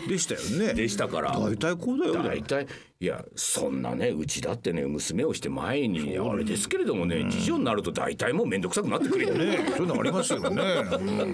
[0.09, 0.73] でしたよね。
[0.73, 1.31] でしたから。
[1.37, 2.23] 大体こうだよ。
[2.23, 2.67] 大体
[2.99, 9.27] いやそんなねうちだってね娘をして前にあれですけれどもね次女になると大体もう面倒くさくなってくる。
[9.27, 9.43] よね。
[9.45, 10.63] ね、そういうのありますよね、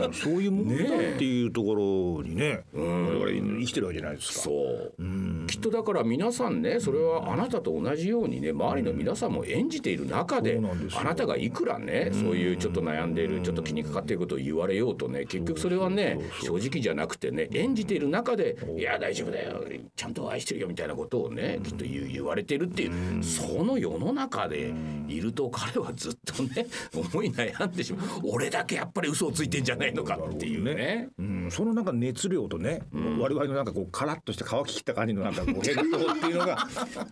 [0.04, 0.78] うん、そういうもんだっ
[1.18, 4.40] ていうところにね、我々生きてるわけじゃないですか。
[4.42, 5.48] そう。
[5.48, 10.60] きっとだから皆さんねそれはあなたと同じようにね周りの皆さんも演じている中で
[10.96, 19.64] あなたがいくらねそういうちょっと悩んでいるちょっと気にかかっていることを言われようとね結局それはね正直じゃなくてね演じている中で「いや大丈夫だよ
[19.96, 24.74] ちゃんと愛してるよ」みたいなことをねきっと言う言われてるっていうその世の中で
[25.08, 26.66] いると彼はずっとね
[27.14, 28.08] 思い悩んでしまう。
[28.24, 31.10] 俺だけやっぱり嘘をついてんじゃないのかっていうね。
[31.18, 36.68] うん、そのなんか熱量とね、我々のなんかこうカラッとして乾ききった感じのなんかこう返答っていうのが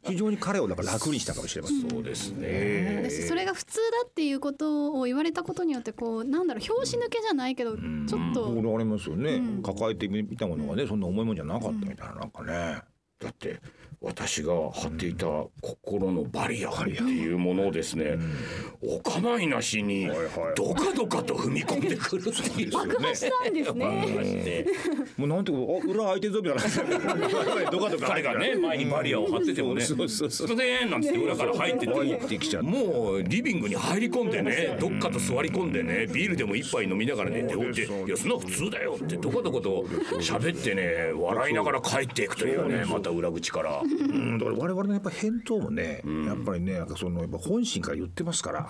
[0.08, 1.90] 非常に彼をなんか楽にしたかもしれません。
[1.90, 3.02] そうですね。
[3.04, 12.82] 私それが普通だっていうことを言われたことによってこうなんだろう拍子抜けじゃないけどちょっとこれありますよね、抱えてみたものがねそんな重いもんじゃなかったみたいななんかね、
[13.20, 13.60] だって
[14.00, 15.26] 私が張っていた
[15.60, 18.18] 心のバリアっていうものをですね、
[18.82, 20.18] お構いなしにはい
[20.56, 22.72] どかどかと踏み込んでくるっていう。
[22.72, 24.66] 爆破したんですね。
[25.18, 27.72] もうなんていうかあ裏開いてるぞみたいな。
[27.72, 30.48] どかどか彼がね前にバリアを張っててもね「すいそうそうそう。
[30.56, 39.84] ません」なんつって裏から入って入ってきちゃってもうリビングに入り込んでねどっかと座り込んでねビールでも一杯飲みながらねでおって「いやそんな普通だよ」ってどこどこと
[40.20, 43.82] 喋ってね笑いながら帰っていくというねまた裏口から。
[43.88, 48.68] うん、だから我々のやっぱ返答もね、やっぱりねなんかそのやっぱ本心から言ってますから、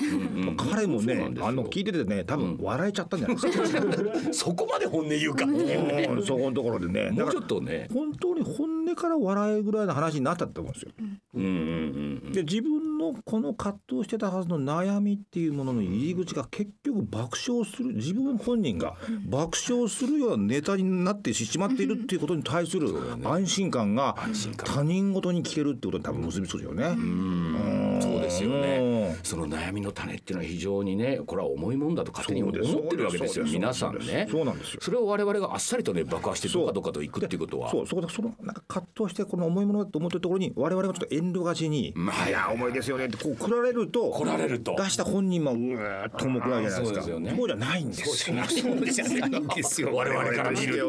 [0.72, 1.48] 彼もねそうなんですよ。
[1.48, 5.46] あの聞いててね多分笑えちゃったんじゃないですか、 そこまで本音言うか。
[5.46, 6.08] うね。
[6.10, 7.12] うんそこのところでね。
[7.18, 7.88] もうちょっとね。
[7.94, 10.92] 本当に本音から笑えぐらいの話になったと思うんですよ。
[11.36, 12.32] うんうんうん。
[12.32, 22.90] で自分のこの葛藤してたはずの悩みっていうものの入り口が結局爆笑する自分本人が爆笑するようなネタになってしまっているっていうことに対する
[23.24, 24.16] 安心感が
[24.58, 26.86] 他人事に聞けるってことに多分結びつくよね。
[26.86, 28.00] うん。
[28.02, 29.16] そうですよね。
[29.24, 33.46] その悩みの種っていうのは非常にね、これは重いもんだと勝手に思ってるわけですよ。
[33.46, 34.28] 皆さんね。
[34.30, 34.80] そうなんですよ。
[34.82, 37.70] それを我々があっさりとね爆破してどかどかと行くっていうことは。
[37.70, 37.88] そう。
[37.88, 44.76] そこでそのなんか葛藤してこの重いものだと思ってるところに我々がちょっと遠慮がちに「まあいや重いですよね」ってこう来られると来られると。
[44.78, 46.82] 出した本人もうわーっと重くなるじゃないですか。
[46.82, 47.34] あーそうですよね。
[47.36, 48.08] そうじゃないんですよ。
[48.08, 49.96] そう じゃないんですよ。
[49.96, 50.88] 我々から見ると。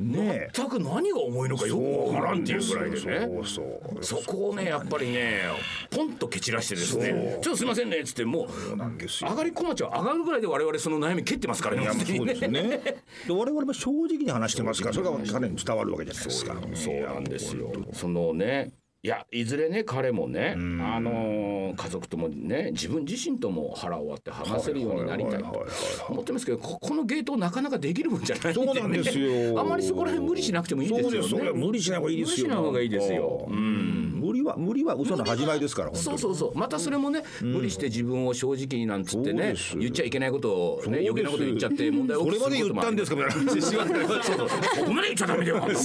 [0.00, 3.28] ね全く何が重いのかよくわからんっていうぐらいでね。
[3.28, 5.42] そうそうそこをねやっぱりね
[5.90, 12.80] ポンと蹴散らしてですねちょっとすいませんねっつってもう上がり小町は上がるぐらいで我々その悩み蹴ってますからねそうですね。
[13.26, 16.56] で我々も正直に話してますから、それが彼に伝わるわけじゃないですか。
[16.74, 17.72] そうなんですよ。
[17.92, 25.66] そのねいやいずれね彼もね、あのー家族ともね自分自身とも腹を割って話せるようになりたいと。
[26.08, 29.58] 思ってますけどここのゲートなかなかできるもんじゃないね、そうなんですよ。
[29.60, 31.50] あんまりそこら辺無理しなくてもいいですよね。
[31.52, 32.28] 無理しない方がいいですよ。
[32.28, 33.46] 無理しない方がいいですよ。
[33.48, 35.90] うん無理は無理は嘘の始まりですから。
[35.90, 36.18] 本当に。
[36.18, 36.58] そうそうそう。
[36.58, 45.56] またそれもね、無理して自分を正直になんつってね言っちゃいけないことをね余計なこと言っちゃって問題をそれ起こますで言ったんですかみたいなここまで言っちゃダメだよ。
[45.58, 45.78] っていう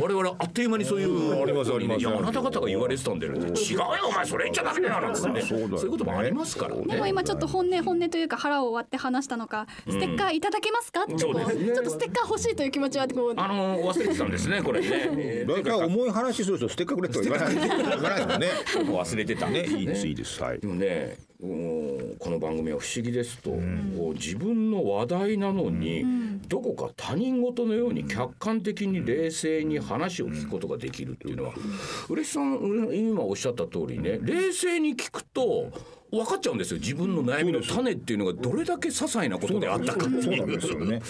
[0.00, 2.00] 我々あっという間にそういうありますあります。
[2.00, 3.48] いやあなた方が言われてたんだよね。
[3.48, 5.42] 違うよお前それ言っちゃダメだよなんつってね。
[5.42, 5.68] そうだよ。
[5.68, 6.76] ねそういうこともありますから。
[6.76, 11.02] ねでも今ちょっと本音本音というか腹を割って話したのかステッカーいただけますか？
[11.02, 11.74] ってこうそうですね。
[11.74, 13.34] ちょっとステッカー欲しいという気持ちはこう。
[13.36, 14.86] あの忘れてたんですねこれね。
[15.16, 18.48] えーだから重い話する人ステッカーくれとは言わない言わないよね。
[18.76, 19.64] 忘れてたんね。
[19.64, 20.42] いいですいいです。
[20.42, 20.60] はい。
[20.60, 20.66] で。
[20.66, 23.56] もねうんこの番組は不思議ですと、こ
[24.10, 26.02] う自分の話題なのに、
[26.48, 31.52] どこか他人事のように客観的に冷静に話を聞くことができるっていうのは
[32.08, 35.70] 嬉しさん今おっしゃった通りね冷静に聞くと
[36.10, 36.80] 分かっちゃうんですよ。
[36.80, 41.02] 自分の悩みの種っていうのがどれだけ些細なことであったかってそういなんですよね。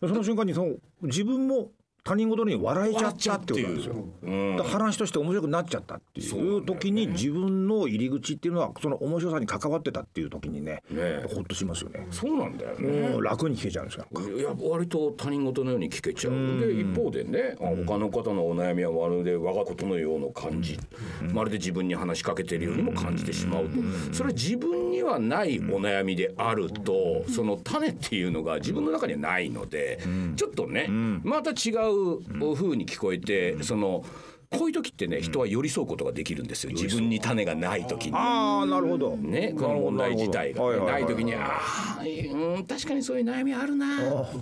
[0.00, 1.70] その瞬間にその自分も
[2.02, 3.94] 他人事に笑えちゃったってことなんですよ。
[4.22, 12.06] うん話として面白くなっちゃったっていう時に自分の入り口っていうのはその面白さに関わってたっていう時にねねほっとしますよね。
[12.10, 12.88] そうなんだよね。
[12.88, 14.06] うん楽に聞けちゃうんですよ。
[14.36, 16.32] いや割と他人事のように聞けちゃう。
[16.60, 20.78] で一方でねあ他の方のお悩みはまるで我がことのような感じ。
[21.32, 23.70] まるで自分に話しかけているようにも感じてしまうと。
[24.12, 30.00] それは自分にはないお悩みであるとその種っていうのが自分の中にはないので
[30.36, 30.88] ちょっとね
[31.22, 31.89] また違う
[32.54, 34.04] 風に聞こえてその
[34.58, 36.72] こういう時ってね人は寄り添うことができるんですよ。
[36.72, 38.16] 自分に種がない時に。
[38.16, 39.16] ああなるほど。
[39.16, 41.60] ね、この問題自体が、ねない時に「あ
[41.98, 43.86] あうん確かにそういう悩みあるな」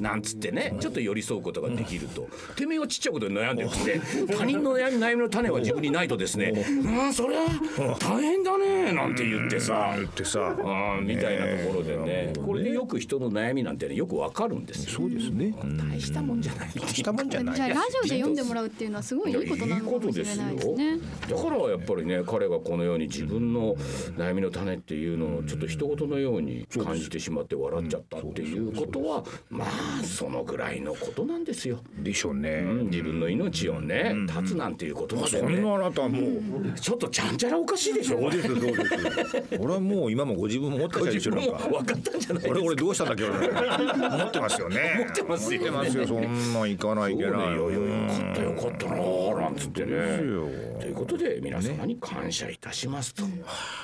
[0.00, 4.00] なんつってねちょっと寄り添うことができると「てめえはちっちゃいことで悩んでる」って
[4.34, 9.92] 他人の悩み悩みの種は自分にないとですね「うんそれは大変だね」なんて言ってさ。
[9.94, 10.56] 言ってさ。
[11.02, 12.32] みたいなところでね。
[12.44, 14.90] これでよく人の悩みなんてねよくわかるんですよ。
[14.90, 15.54] そうですね。
[15.90, 16.70] 大したもんじゃない。
[16.70, 17.56] したもんじゃない。
[17.56, 20.98] じゃあラジオで読んでもらうっていうのはすごいいいことなのかもしれないですね。
[21.28, 23.74] だからやっぱりね彼がこのように自分の
[24.16, 31.80] 悩みの種っていうのをちょっと人事のように感じてしまって笑っちゃったっていうことはまあそのぐらいのことなんですよ。
[31.98, 32.64] でしょうね。
[32.64, 36.72] うん自分の命をね絶つなんていうことまでそんねなあなたはもう。
[36.80, 38.18] ちょっとちゃんちゃらおかしいでしょ。
[38.20, 39.58] そうですそうです。
[39.60, 41.68] 俺はもう今もご自分も持ってらっしゃるでしょなんか。
[41.68, 42.50] 分かったんじゃない。
[42.50, 43.48] 俺俺どうしたんだっけ俺。
[44.18, 44.94] 持ってますよね。
[44.98, 46.06] 持ってますよね持ってますよ。
[46.06, 47.30] そんなん行かないけない。
[47.30, 47.68] いやいやよ
[48.08, 49.87] かったよかったなーなんつってね。
[49.88, 50.48] すよ。
[50.80, 53.24] ということで皆様に感謝いたしますと、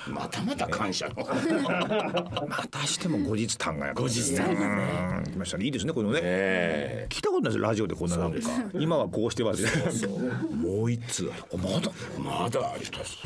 [0.09, 1.15] またまた感謝の、
[2.49, 5.23] またしても後日談がやっ後日談がね。
[5.31, 5.65] 来ましたね。
[5.65, 6.21] いいですねこのね。
[6.23, 7.07] え。
[7.09, 8.39] 聞いたことないですラジオでこんななんか。
[8.75, 9.63] 今はこうしてます。
[9.63, 9.71] ね。
[10.05, 10.07] え
[10.55, 13.19] もう一通まだまだあります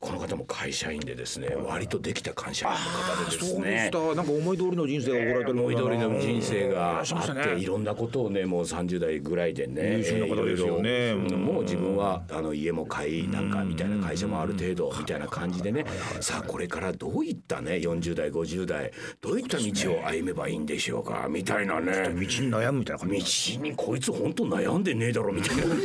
[0.00, 4.14] この方も会社員でですね割とできた会社員の方でですそうでねした。
[4.14, 7.12] なんか思い通りの人生が送られてる思い通りの人生があって
[7.58, 7.66] いね。
[7.66, 11.14] ろんなことをねもう30代ぐらいでね優秀な方ですよね。
[11.14, 15.84] もう自分はあの家も買いなんかみたいな会社もある程度みたいな感じでね。
[16.22, 21.92] さあこれからどういったね40代50代どういった道を歩めばいいんでしょうかみたいなね。
[22.04, 23.58] 道に悩むみたいな感道じ。
[23.58, 25.82] にこいつ本当悩んでねえだろみたいなね。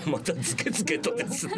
[0.10, 1.52] またズケズケとですね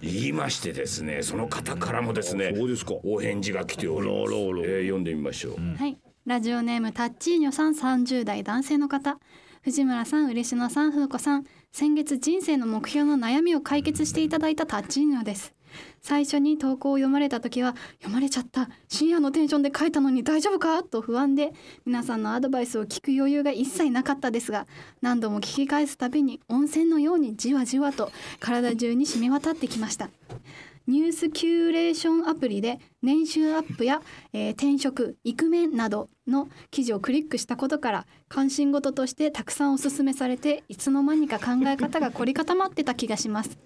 [0.00, 5.98] 言いましてですねその方からもですねそうですかお返事が来ております、えー読んでみましょう、はい。
[6.26, 9.18] ラジオネームタッチーニョさん30代男性の方。
[9.62, 11.44] 藤村さん、嬉野さん、風子さん。
[11.72, 15.54] 先月人生の目標の悩みを解決していただいたタッチーニョです。
[16.00, 18.68] 最初に投稿を読まれた時は読まれちゃった。
[18.88, 20.82] 深夜のテンションで書いたのに大丈夫か？
[20.82, 21.52] と不安で
[21.84, 24.66] 皆さんのアドバイスを聞く余裕が一切なかったですが
[25.02, 30.10] 何度も聞き返すたびに温泉のようにじわじわと体中に染み渡ってきました。
[30.88, 34.00] ニュースキューレーションアプリで年収アップや、
[34.32, 43.58] えー転職イクメンなどの記事をクリックしたことから関心事としてたくさんおすすめされていつの間にか考え方が凝り固まってた気がします。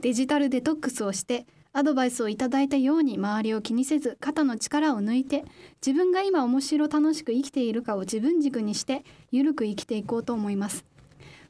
[0.00, 5.44] デジタルデトックスをしてアドバイスをいただいたように周りを気にせず肩の力を抜いて
[5.84, 10.84] 自分が今面白楽しく生きているかを自分軸にしてゆるく生きていこうと思います。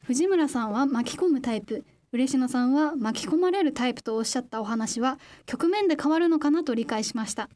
[0.03, 1.83] 藤村さんは巻き込むタイプ。
[2.11, 7.49] 嬉野さんは巻き込まれるタイプとおっしゃったお話は局面で変わるのかなと理解しました。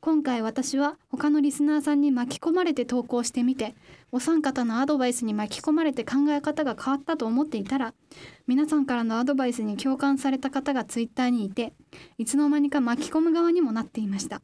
[0.00, 3.74] 今回私は他のリスナーさんに巻き込まれて投稿してみて
[4.10, 7.94] お三方のアドバイスに巻き込まれて考え方が変わったと思っていたら
[8.46, 11.72] 皆さんからのアドバイスに共感された方がツイッターにいて
[12.18, 14.42] いつの間にか巻き込む側にもなっていました。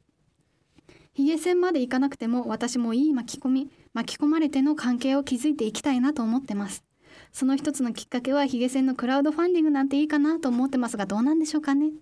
[1.12, 6.88] ヒゲ線までいかなくても私もいい巻き込み巻き込まれての関係を築いていきたいなと思ってます。
[7.38, 11.92] その一つのきっかけはヒゲ線のクラウドファンディングなんていいかなと思ってますがどうなんでしょうかね。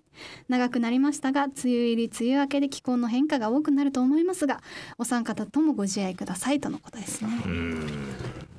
[0.49, 4.63] 長くなりましたが梅雨入り梅雨明けで気候の変化が多くなると思いますが
[4.97, 7.29] お三方ともご自愛くださいとのことですね。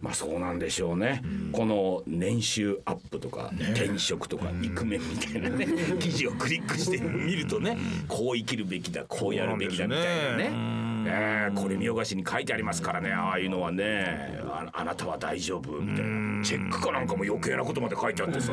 [0.01, 5.67] まあそうなんでしょうね、この年収アップとか、転職とかイクメンみたいなね、
[5.99, 14.39] 記事をクリックしてみるとね、こう生きるべきだこうやるべきだみたいなねえーこれ見よがしに書いてありますからねああいうのはね。
[14.45, 15.81] ああなたは大丈夫？
[15.81, 16.45] みたいな。
[16.45, 18.53] チェックかなんかも余計なことまで書いてあってさ。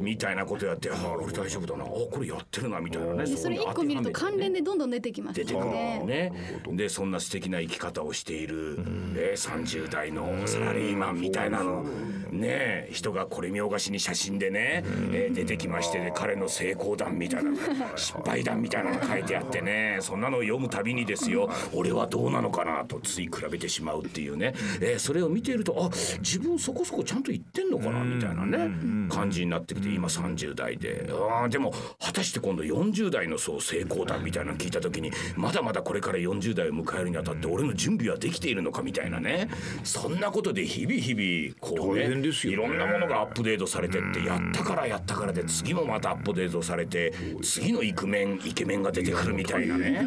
[0.00, 1.84] みたいなことやってあ俺大丈夫だな。
[1.84, 3.26] あこれやってるなみたいなね。
[3.26, 6.32] それ一個見ると関連でどんどん出てきます出てくるねね。
[6.72, 8.76] でそんな素敵な生き方をしている、
[9.16, 11.84] えー、30代のサラリーマンみたいなの。
[12.30, 17.50] ね人がこれ見よがしに写真でね、えー出てきまして、ね、彼の成功談みたいな
[17.96, 19.98] 失敗談みたいなの書いてあってね。
[20.00, 31.08] そんなのを読むたびにですよ俺はどうなのかなとつい比べてしまうっていうね、えーそれを見ているとあ自分そこそこちゃんと言ってんのかなみたいなね感じになってきて今30代で。
[31.10, 39.48] あーでも果たして今度40代のそう成功談みたいなの聞いた時にまだまだこれから40代を迎えるにあたって俺の準備はできているのかみたいなね。
[39.82, 47.12] そんなことで日々日々こうねいろんなものがアップデートされてってやったからやったからで次もまたアップデートされて
[47.42, 50.06] 次のイクメンイケメンが出てくるみたいなね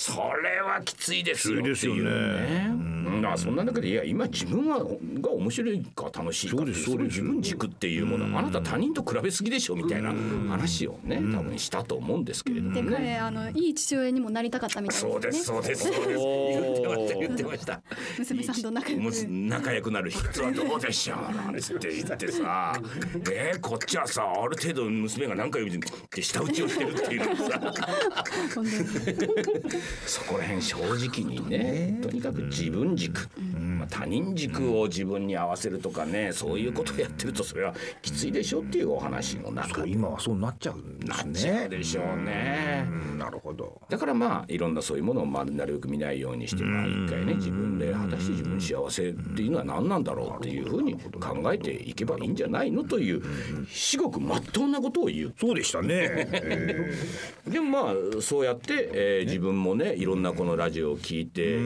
[0.00, 2.70] それはきついですよっていうね。
[3.00, 7.20] まあそんな中でいや今自分はが面白いか楽しいかそうですそうです。
[7.20, 10.12] 自分軸っていうものあなた他人と比べすぎでしょみたいな
[10.48, 12.90] 話をね多分したと思うんですけれどもでね。
[12.90, 16.24] 彼あのいい父親にもなりたかったみたいそうですそうですそうです。
[16.24, 17.82] 言ってました言ってました。
[18.18, 19.26] 娘さんと仲良く。
[19.28, 22.80] 仲良くなる秘訣はどうでしょうなんて言ってさ。
[23.32, 27.74] えー、こっちはさある程度娘が何回も言って舌打ちをしてるっていうのさ。
[30.06, 31.98] そこら辺正直にね。
[32.02, 39.84] とにかく自分軸、まあ、他人軸を自分に合わせるとかねそういうことをやってるとそれはきついでしょっていうお話の中。
[39.86, 41.30] 今はそうなっちゃうんでなすね。
[41.30, 42.86] っちゃうでしょうね。
[42.88, 43.18] うん。
[43.18, 43.80] なるほど。
[43.88, 53.22] だからまあいろんなそういうものをまあなるべく見ないようにしてまあ一回ね自分で果たして自分幸せっていうのは何なんだろうっていうふうに考えていけばいいんじゃないのという
[53.68, 55.34] 至極まっとうなことを言う。
[55.38, 55.88] そうでしたね、
[56.32, 56.92] え
[57.46, 61.58] でもまあそうやって、えー自分もねいろんなこのラジオを聞いて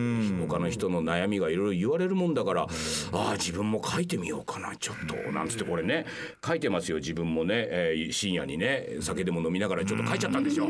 [0.46, 2.66] 他の人の悩みがいろいろ言われるもんだからあ
[3.12, 6.06] あ自分も書いてみようかなちょっとなんつってこれね。
[6.46, 10.66] 書いてますよ自分もね、えー深夜にね酒でも飲みながらちょっと書いちゃったんでしょ。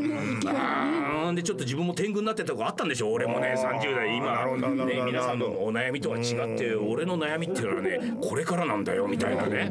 [0.47, 3.11] あーでちょっと自分も天狗になってたとこあったんでしょ。
[3.11, 4.17] 俺もね30代。
[4.17, 9.69] 今ね皆さんのお悩みとは違って俺の悩みっていうのはねこれからなんだよみたいなね、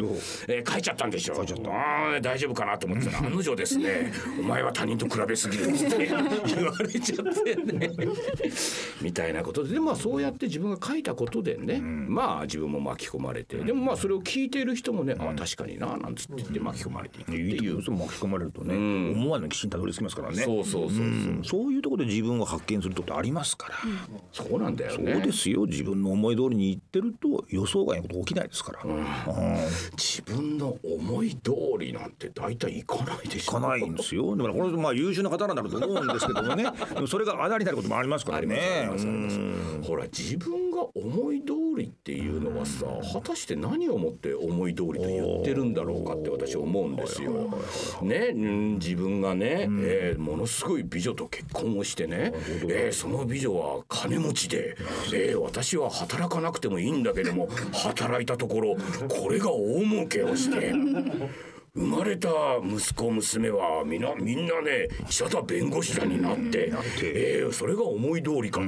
[0.48, 1.34] えー書いちゃったんでしょ。
[1.36, 1.70] 書いちゃった。
[1.70, 7.90] あー大丈夫かなと思ってたら案の定ですね お前は他人と比べすぎるって言われちゃってね。
[9.00, 17.92] みたいなことででまあそうやって自分が書いたことでね、まあ自分も巻き込まれてでもまあそれを聞いている人もね、ああ確かにななんつって言って巻き込まれていくってえいいというこ。
[17.92, 20.42] 巻き込まれるとね、思わぬ岸にたどり着きますからね。
[20.42, 21.42] そうそうそうそう、うん。
[21.44, 23.74] そういうところで自分を発見するってことありますから、
[24.32, 25.12] そうなんだよね。
[25.14, 25.64] そうですよ。
[25.66, 29.04] 自分の思い通りにいってると予想外のこと起きないですから、うん。
[29.96, 33.58] 自分の思い通りなんて大体いかないでしょ。
[33.58, 34.36] いかないんですよ。
[34.36, 36.64] だからこの人まあ優秀な方なんだろうと思うんですけどもね。
[37.06, 38.56] それがあだになることもありますからね。
[38.56, 39.88] ありますありますあります。
[39.88, 47.32] ほら自分が思い通りっていうのはさ果たして何をもって思い通りと言ってるんだろうかって私思うんですよ。
[48.02, 48.74] ね、うん。
[48.74, 52.32] 自分がね、えーものすごい美女と結婚をしてね、
[52.68, 54.76] えーその美女は金持ちで、
[55.12, 58.76] えー私は働かなくてもいいんだけども働いたところ
[59.08, 60.72] これが大儲けをして。
[61.76, 62.28] 生まれた
[62.62, 66.72] 息子娘はみんなみんなね医者だ弁護士だになって、
[67.02, 68.66] えーそれが思い通りかと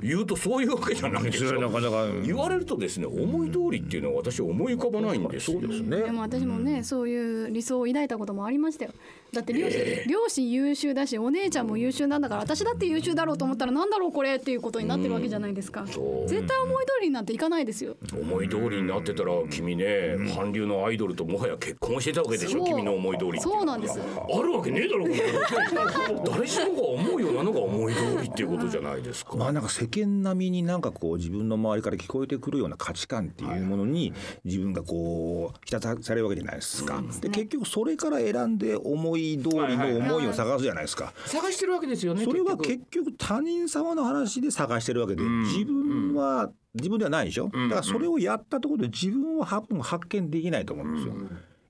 [0.00, 5.60] 言うとそういうわけじゃないでしなかなか言われるとですね思い通りっていうのは私は思い浮かばないんですよ。
[5.60, 5.96] そうですね。
[5.98, 8.92] でも私もね、そういう理想を抱いたこともありましたよ
[9.34, 16.28] だって両親,、両親優秀だしお姉ちゃんも優秀なんだから私だって優秀だろうと思ったらなんだろうこれっていうことになってるわけじゃないですか、そう。
[16.28, 17.96] 絶対思い通りになんていかないですよ。
[18.12, 23.58] 思い通りになってたら君ね韓流のアイドルともはや結婚してたわけでしょ君の思い通りっていうのは。
[23.58, 23.98] そうなんです。
[23.98, 29.36] あるわけねえだろこれ誰しもが思うようなのが思い通りっていうことじゃないですか。
[29.36, 34.12] まあなんか世間並みになんかこう自分の周りから聞こえてくるような価値観っていうものに
[34.44, 37.02] 自分がこう浸されるわけじゃないですか。
[37.20, 41.12] で結局それから選んで思い通りの思いを探すじゃないですか。
[41.26, 47.44] 探してるわけですよねそれは結局他人様の話で探してるわけで自分は自分ではないでしょ。
[47.44, 51.14] だからそれをやったところで自分は発発見できないと思うんですよ。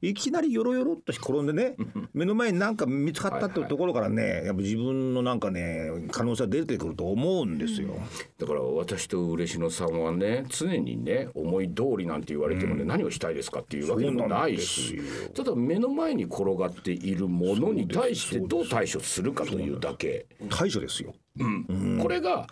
[0.08, 1.76] いきなりよろよろっと転んでね
[2.12, 7.94] 目の前に何か見つかったっていうところからねやっぱ自分のなんかね可能性は出てくると思うんですよ。
[8.38, 14.98] だから私と嬉野さんはね常にね思い通りなんて言われてもね、何をしたいですかっていうわけでもないし
[15.34, 21.14] ただ目の前に転がっているものに対してどう対処するかというだけ、対処ですよ。
[21.38, 21.98] うん。
[22.00, 22.46] これが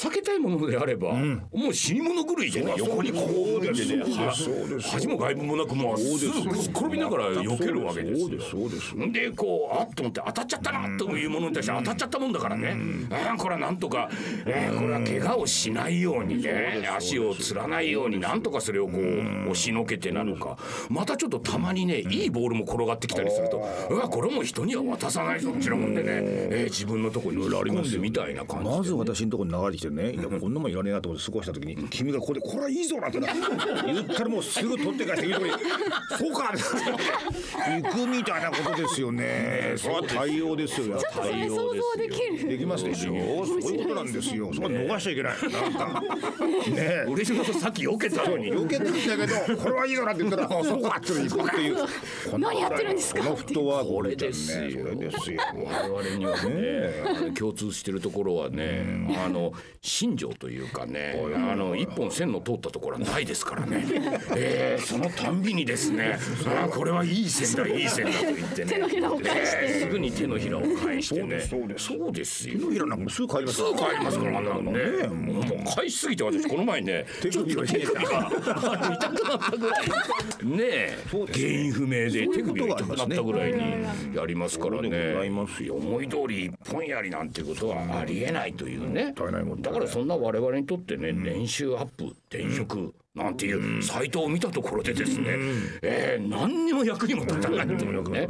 [0.00, 4.02] 避けたいものであれば、もう死に物狂いでね横にこう出てね。
[4.02, 4.32] は
[4.90, 8.22] 恥も外部もなくもうすぐ転びながら避けるわけです
[8.96, 9.12] よ。
[9.12, 12.74] でこうあっと思って当たっちゃったなというものに対して当たっちゃったもんだからね、
[13.10, 14.08] ああこれはなんとか、
[14.46, 20.56] えーこれは怪我をしないようにね足をつらないようになんとかそれをこう押しのけてなのか。
[20.88, 28.76] またちょっとたまにねいいボールも転がってきたりするとうわこれもう人には渡さないぞこちらもんでね、えー自分のところに引っ込んでみたいな感じで、ね。
[28.78, 33.28] まず私のところに流れてきてね、いや こんなもんいらねえなと思って過ごした時に、君がここでこれはいいぞなんてな
[33.84, 35.52] 言ったらもうすぐ取って返していいとこに
[36.18, 39.74] そうかって行くみたいなことですよね。
[39.76, 40.98] それは対応ですよ。
[41.12, 42.48] それ想像できる。
[42.48, 43.44] できますでしょ。
[43.46, 44.50] そういうことなんですよ。
[44.52, 45.32] そこは逃しちゃいけない。
[45.52, 46.02] なんか。
[46.70, 48.50] ね嬉しいことさっき避けたのに。
[48.50, 51.76] 余計なんだけど、これはいいぞなんて言ったら、 あそうかって行くっていう。
[52.38, 53.22] 何やってるんですか？
[53.22, 54.84] このフットワークこれですよ。
[54.84, 55.40] これですよ。
[55.54, 58.84] 我々にはね共通してるところはね、
[59.24, 59.52] あの
[59.82, 63.84] 新庄というかねあの一本線の通ったところはないですからね、
[64.36, 68.70] えー、そのたんびにですねあこれはいい線だいい線だと言ってね。
[68.70, 69.58] 手のひらを返して。
[69.62, 71.40] えーすぐに手のひらを返してね。
[71.40, 72.48] そうですそうです。
[72.48, 72.58] よ。
[72.58, 73.54] 手のひらなんかすぐ帰ります。
[73.56, 74.42] すぐ帰りますからね。
[75.08, 79.88] もう返しすぎて私この前ね手首が手首があの痛くなったぐらい。
[80.44, 80.98] ね
[81.32, 85.30] 原因不明で手首とが痛くなったぐらいにやりますからね。
[85.30, 85.74] ますよ。
[85.74, 89.10] 思い通り一本やりなんていうことはありえないというね。
[89.10, 95.36] ったいないもんだからそんな我々にとってね年収アップ転職なんていうサイトを見たところでですね
[95.82, 98.28] えー何にも役にも立たないというね。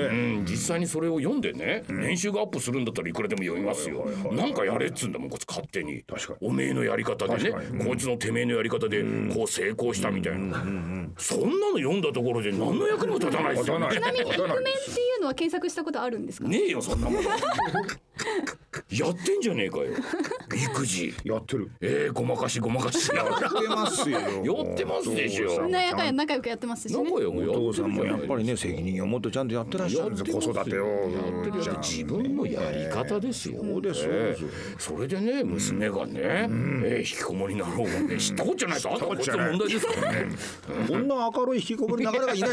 [0.00, 6.02] うん、実際にそれを読んでね、年収がアップするんだったらいくらでも読みますよ、はいはいはいなんかやれっつうんだもんこいつ勝手に。
[6.04, 6.48] 確かに。
[6.48, 9.02] おめえのやり方でね、確かこいつのてめえのやり方で
[9.34, 10.62] こう成功したみたいな、
[11.18, 13.88] そんなの読んだところで何の役にも立たないですよね。
[13.90, 16.46] ちなみにイクメンっていうのは検索したことあるんですか？
[16.48, 17.22] ねえよそんなもん
[18.90, 19.86] やってんじゃねえかよ。
[20.72, 21.12] 育児。
[21.24, 21.70] やってる。
[21.80, 23.16] えー、ごまかしごまかしや。
[23.16, 25.46] やってますよやってますでしょ。
[25.46, 26.98] お父さんも仲良く仲良くやってますしね。
[26.98, 30.40] お父さんもやっぱりね責任を持ってちゃんとやってらっしゃるんですよ。
[30.40, 30.86] 子育てを。
[30.86, 33.62] やってるやって自分のやり方ですよ。
[33.62, 34.08] そうです
[34.78, 40.28] それでね娘がね、えー引きこもりになろうがね知ったこっちゃないとあとはこいつの問題ですからね。
[40.88, 42.50] こんな明るい引きこもりなかなかいない。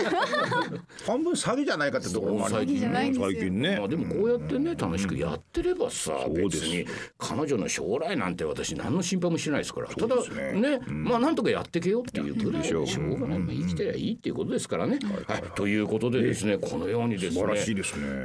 [1.05, 2.55] 半分詐欺じゃないかってところもある。
[2.55, 3.31] 最近じゃないんですよ。
[3.31, 3.77] 最近ね。
[3.77, 6.85] まあでもこうやってね楽しくやってればさ、別に
[7.17, 9.87] 彼女の将来なんて私何の心配もしないですから。
[9.87, 10.15] ただ
[10.53, 14.99] ね、まあなんとかやってけよっていうぐらいでしょうがない、まあ、生きてりゃいいっていうことですからね。
[15.27, 17.43] はいということでですねこのようにですね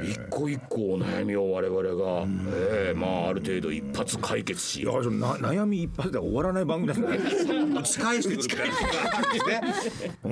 [0.03, 2.25] 一個一個お悩みを我々が、
[2.67, 7.55] えーまあある程度一発解決しいや悩み一発では終わらない番組ですね。
[7.79, 9.39] 打ち返してくるみたいなで
[9.73, 10.11] すね。
[10.23, 10.27] う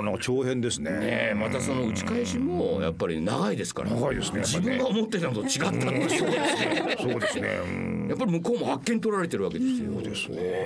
[0.00, 0.90] んなんか長編ですね。
[0.90, 0.98] ね
[1.32, 6.96] えまたその打ち返しもやっぱり長いですから長いですね自分が思ってたのと違ったっていうそうですね。
[7.00, 7.48] そうですね。
[7.64, 8.06] うん。
[8.08, 9.90] やっぱり向こうも発見取られてるわけですよ。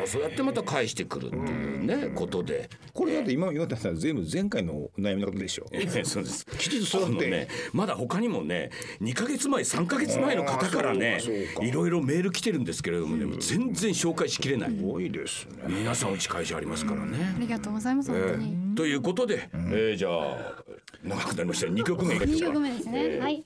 [0.06, 2.68] そうやってまた返してくるっていうねことで。
[2.92, 5.66] これだって今言われたら全部前回の悩みのことでしょ？
[5.72, 6.44] ええそうです。
[6.58, 11.20] きちんとそうやってね、まだ他にもね、2ヶ月前、3ヶ月前の方からね
[11.62, 14.78] いろいろメール来てるんですけれどもね、全然紹介しきれない。
[14.82, 15.64] 多いですね。
[15.68, 17.34] 皆さん打ち返しありますからね。
[17.36, 17.40] あ。
[17.40, 18.74] りがとうございます本当に。
[18.74, 20.54] ということで、えーじゃあ
[21.02, 21.66] 長くなりました。
[21.70, 22.54] 2曲目いきまし二ょうか。
[22.54, 23.44] 曲目ですね、えーはい。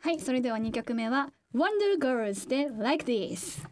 [0.00, 3.62] はいそれでは二曲目は Wonder Girls で Like This